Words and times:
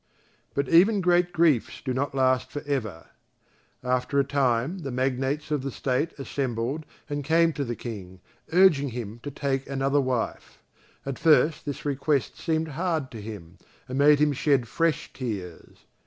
But 0.55 0.67
even 0.67 0.99
great 0.99 1.31
griefs 1.31 1.79
do 1.79 1.93
not 1.93 2.15
last 2.15 2.49
for 2.51 2.63
ever. 2.65 3.09
After 3.83 4.19
a 4.19 4.23
time 4.23 4.79
the 4.79 4.89
magnates 4.89 5.51
of 5.51 5.61
the 5.61 5.69
State 5.69 6.17
assembled 6.17 6.87
and 7.07 7.23
came 7.23 7.53
to 7.53 7.63
the 7.63 7.75
King, 7.75 8.19
urging 8.51 8.89
him 8.89 9.19
to 9.21 9.29
take 9.29 9.69
another 9.69 10.01
wife. 10.01 10.57
At 11.05 11.19
first 11.19 11.65
this 11.65 11.85
request 11.85 12.35
seemed 12.35 12.69
hard 12.69 13.11
to 13.11 13.21
him 13.21 13.59
and 13.87 13.99
made 13.99 14.17
him 14.17 14.33
shed 14.33 14.67
fresh 14.67 15.13
tears. 15.13 15.85